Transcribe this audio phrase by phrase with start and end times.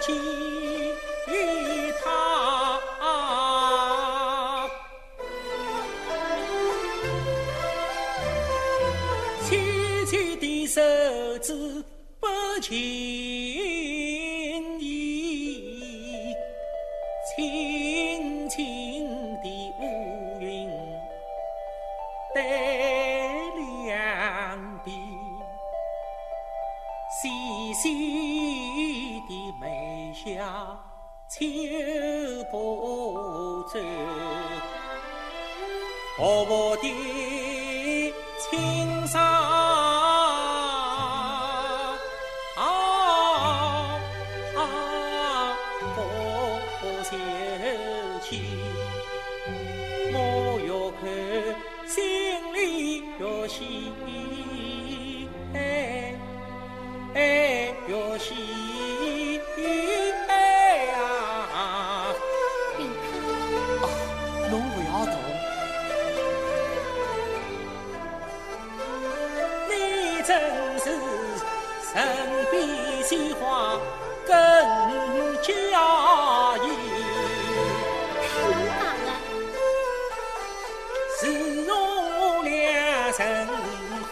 [0.00, 0.12] 其
[2.02, 2.08] 他。
[9.48, 9.50] 萋
[10.06, 10.80] 萋的手
[11.40, 11.84] 指
[12.18, 12.26] 不
[12.60, 12.72] 轻
[14.80, 16.34] 易，
[17.36, 18.56] 轻轻
[19.42, 19.44] 的
[19.80, 19.82] 乌
[20.40, 20.68] 云
[22.34, 22.38] 带
[23.86, 23.96] 两
[24.84, 24.88] 鬓，
[27.20, 27.28] 细
[27.74, 27.84] 细
[31.40, 31.46] 秋
[32.50, 33.80] 波皱，
[36.18, 39.18] 薄薄的青纱
[42.56, 42.62] 啊
[45.94, 45.98] 不
[47.02, 47.16] 秀
[48.20, 48.42] 气，
[50.12, 50.68] 我越
[51.00, 51.02] 看
[51.88, 51.98] 心
[52.52, 53.90] 里越喜，
[70.30, 70.38] 你真
[70.78, 70.86] 是
[71.92, 71.98] 人
[72.52, 72.54] 比
[73.02, 73.42] 鲜花
[74.24, 74.32] 更
[75.42, 75.50] 佳
[76.58, 76.64] 意，
[78.30, 79.08] 侬讲的，
[81.18, 81.20] 是
[81.66, 81.74] 容
[82.44, 82.48] 两
[83.12, 83.18] 成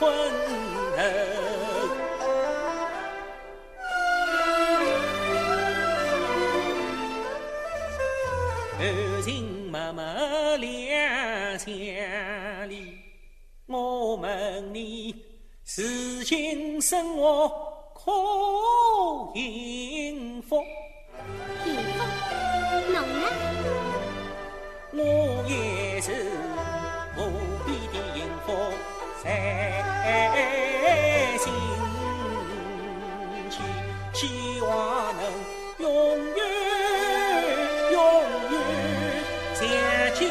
[0.01, 0.03] 婚
[0.97, 0.99] 头。
[8.81, 8.83] 柔
[9.23, 10.03] 情脉脉
[10.57, 11.69] 两相
[12.69, 12.99] 离，
[13.67, 15.15] 我问你，
[15.81, 15.85] 是
[16.25, 17.49] 今生活
[17.95, 18.11] 可
[19.33, 20.61] 幸福？
[21.65, 22.03] 幸福，
[22.93, 23.25] 侬呢？
[24.91, 25.01] 我
[25.47, 26.11] 也是
[27.17, 27.19] 无
[27.65, 28.47] 比的幸福
[29.23, 29.25] 在
[31.39, 31.47] 心
[33.49, 33.63] 间，
[34.13, 35.23] 希望能
[35.79, 35.89] 永
[36.35, 36.39] 远
[37.93, 37.97] 永
[38.51, 38.55] 远
[39.55, 39.63] 像
[40.17, 40.27] 今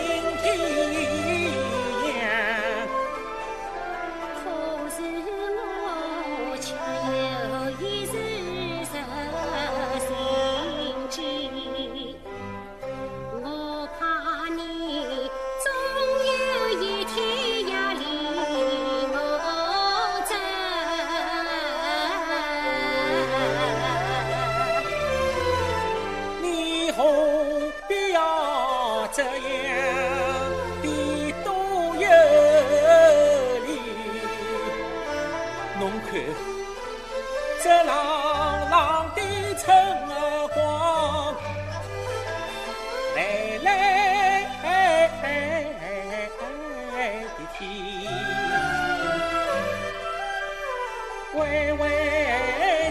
[51.37, 51.41] 微
[51.73, 51.81] 微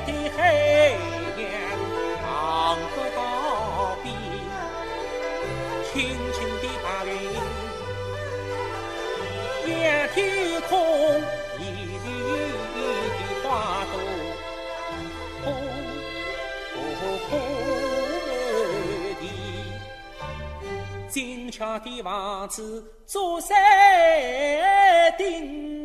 [0.07, 0.39] 的黑
[1.43, 1.45] 阳
[2.23, 2.25] 望
[2.95, 3.19] 不到
[4.05, 4.07] 边，
[5.93, 5.95] 轻
[6.33, 7.13] 轻的白云
[9.73, 9.75] 仰
[10.15, 10.17] 天
[10.69, 10.71] 空，
[11.59, 11.61] 一
[12.05, 12.07] 缕
[13.17, 13.45] 的花
[13.91, 13.95] 朵
[15.43, 15.45] 扑
[17.29, 17.31] 扑
[18.27, 18.29] 满
[19.21, 19.23] 地，
[21.09, 21.17] 精
[21.51, 23.57] 巧的房子做山
[25.19, 25.76] 顶，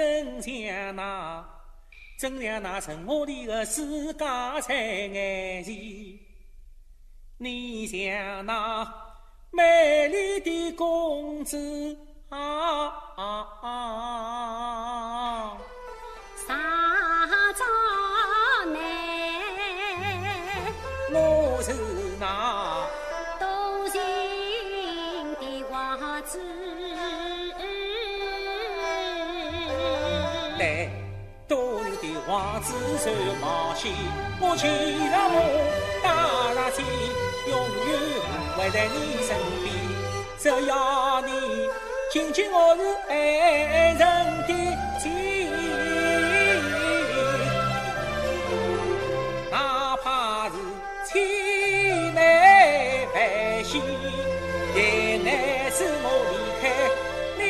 [0.00, 1.46] 真像那
[2.18, 4.18] 真像那神话里的世界
[4.66, 6.18] 在眼前。
[7.36, 8.90] 你像那
[9.50, 11.58] 美丽的公主
[34.40, 34.68] 我牵
[35.10, 35.36] 上马，
[36.02, 36.06] 打
[36.54, 36.78] 上天，
[37.48, 37.50] 永
[37.86, 37.88] 远
[38.20, 39.28] 护卫在你身
[39.62, 39.66] 边。
[40.38, 40.72] 只要
[41.22, 41.28] 你
[42.10, 43.12] 紧紧我是爱
[43.98, 44.00] 人
[44.46, 44.50] 的
[44.98, 45.02] 心，
[49.50, 50.04] 哪怕
[50.50, 50.52] 是
[51.06, 51.10] 千
[52.14, 52.18] 难
[53.14, 53.16] 万
[53.64, 53.80] 险，
[54.74, 54.78] 也
[55.24, 55.28] 难
[55.72, 56.62] 使我离开
[57.38, 57.40] 你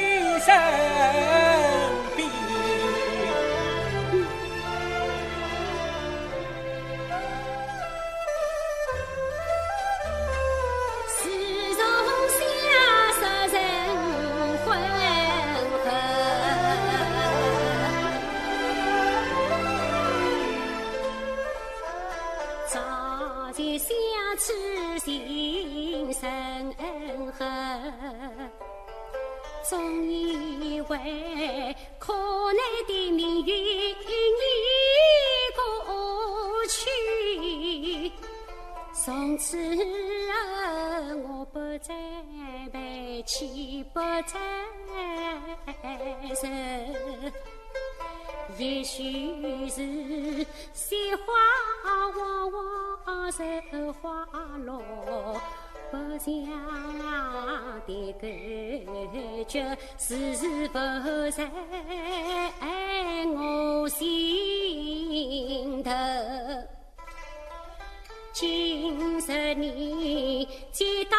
[0.41, 0.49] 身
[24.51, 24.57] 处
[25.05, 26.75] 情深
[27.39, 27.45] 厚，
[29.63, 33.95] 总以为可难的命运已
[35.55, 35.61] 过
[36.67, 38.13] 去。
[38.93, 39.57] 从此
[41.29, 41.95] 我不再
[42.73, 44.35] 悲泣，不再
[46.35, 46.49] 愁。
[48.59, 49.35] 也许
[49.69, 51.33] 是鲜花
[52.17, 52.61] 往往
[53.71, 54.27] 柔花
[54.65, 54.83] 落，
[55.91, 56.31] 不想
[57.87, 58.23] 的感
[59.49, 60.79] 觉时时不
[61.31, 61.51] 在
[63.27, 64.09] 我心
[65.83, 65.91] 头。
[68.33, 71.17] 今日你接到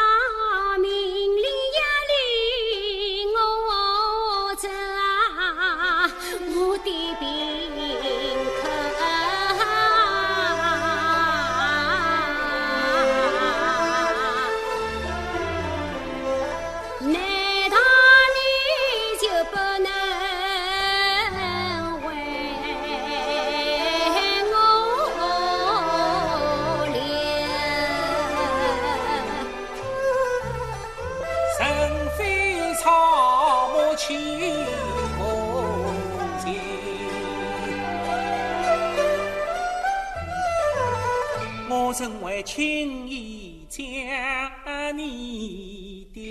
[41.91, 46.23] 我怎会轻易将你丢？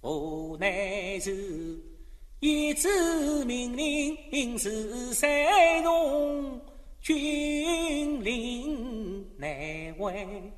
[0.00, 1.76] 无奈是
[2.38, 5.28] 一纸命令是山
[5.82, 6.60] 重，
[7.00, 9.50] 军令难
[9.98, 10.52] 违。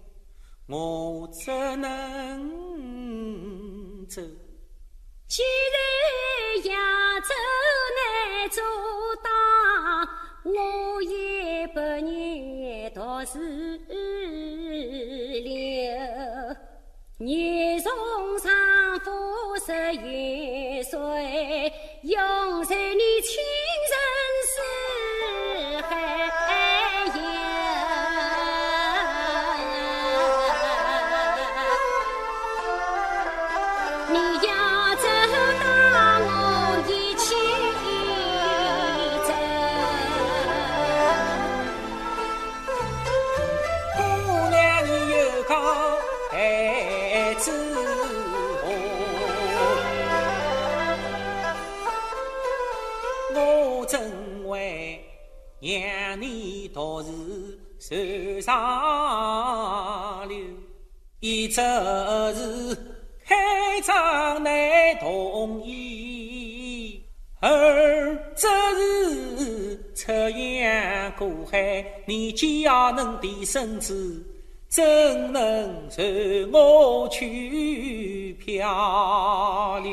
[0.67, 2.47] 我只能
[4.09, 4.21] 走。
[5.27, 5.43] 既
[5.73, 6.77] 然扬
[7.23, 7.29] 州
[7.97, 8.61] 难阻
[9.25, 9.33] 挡，
[10.45, 12.05] 我也不愿
[12.96, 13.38] 若是
[15.43, 15.46] 留。
[17.19, 17.93] 你从
[18.38, 18.50] 长
[19.00, 19.10] 夫
[19.66, 20.56] 十元
[65.06, 67.00] 同意，
[67.38, 74.26] 二则是出洋过海，你既要能的身子，
[74.69, 79.93] 怎能随我去漂流？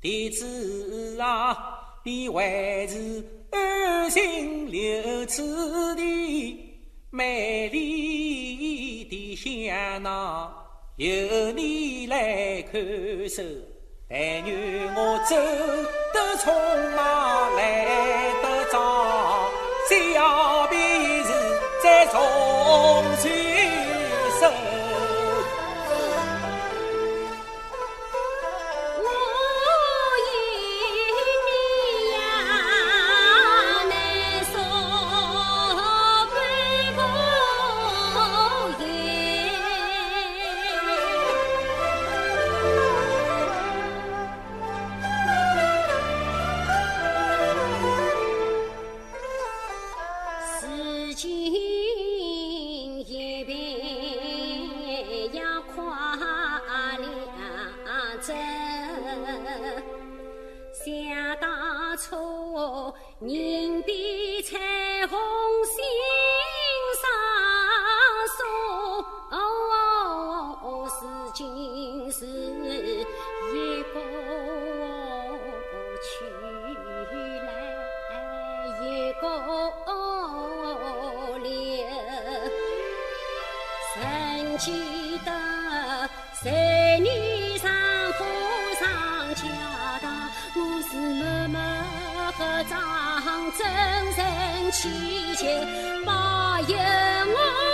[0.00, 1.56] 弟子啊，
[2.02, 6.58] 你还是安心留此地。
[7.10, 10.52] 美丽的香囊
[10.96, 12.82] 由你来看
[13.28, 13.40] 守，
[14.14, 15.34] 但愿我走
[16.12, 16.52] 得匆
[16.94, 17.60] 忙来
[18.42, 18.76] 得早，
[19.88, 20.78] 小便
[21.24, 21.28] 是
[21.82, 22.20] 再重
[23.16, 23.41] 随
[55.76, 56.16] 花
[56.98, 57.00] 两
[58.20, 58.34] 洲，
[60.72, 60.84] 想
[61.40, 64.58] 当初人比彩
[65.06, 65.18] 虹
[65.64, 65.74] 心
[67.00, 67.04] 上
[68.36, 68.40] 锁，
[70.62, 70.64] 如
[71.32, 71.40] 今
[72.12, 73.96] 是一个
[76.02, 76.08] 去
[77.46, 77.48] 来
[78.82, 79.22] 一个
[81.38, 81.46] 留。
[83.94, 83.96] 曾
[84.58, 84.66] 记
[92.64, 92.80] 张，
[93.58, 93.66] 真
[94.14, 95.46] 诚祈求
[96.04, 97.71] 保佑我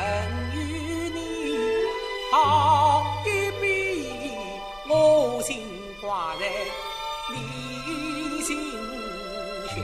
[0.00, 0.08] 赠
[0.54, 0.56] 与
[1.10, 1.18] 你，
[2.32, 3.28] 好一
[3.60, 3.62] 比
[4.88, 5.50] 我心
[6.00, 6.42] 挂在
[7.30, 8.48] 你心
[9.68, 9.76] 胸。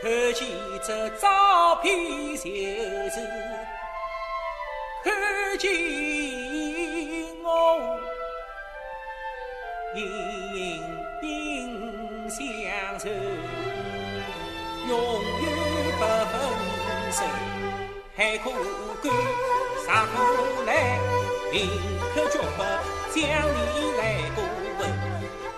[0.00, 0.46] 看见
[0.86, 1.86] 这照片
[2.36, 3.16] 就是
[5.02, 5.68] 看见
[7.42, 7.98] 我。
[9.96, 10.00] 隐
[11.22, 11.30] 隐
[12.30, 12.40] 相
[13.00, 13.10] 随，
[14.88, 14.90] 永
[15.42, 15.44] 远
[15.98, 16.32] 不分
[17.12, 17.61] 手。
[18.22, 18.52] 海枯
[19.02, 19.12] 干，
[19.84, 20.96] 上过来，
[21.50, 21.68] 林
[22.14, 22.62] 肯绝不
[23.12, 24.44] 将你来过
[24.78, 24.80] 问。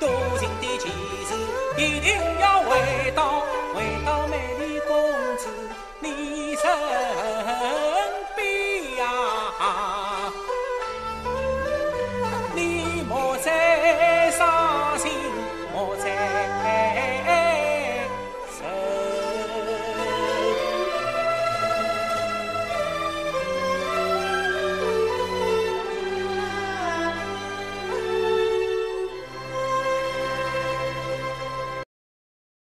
[0.00, 0.88] 多情的骑
[1.28, 1.36] 士，
[1.76, 3.42] 一定要，回到。